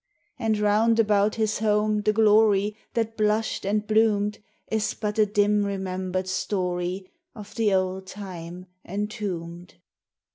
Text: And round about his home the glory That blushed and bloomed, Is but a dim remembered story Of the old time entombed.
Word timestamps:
And 0.39 0.57
round 0.57 0.99
about 0.99 1.35
his 1.35 1.59
home 1.59 2.01
the 2.01 2.11
glory 2.11 2.75
That 2.95 3.15
blushed 3.15 3.67
and 3.67 3.85
bloomed, 3.85 4.39
Is 4.71 4.95
but 4.95 5.19
a 5.19 5.27
dim 5.27 5.63
remembered 5.63 6.27
story 6.27 7.11
Of 7.35 7.53
the 7.53 7.75
old 7.75 8.07
time 8.07 8.65
entombed. 8.83 9.75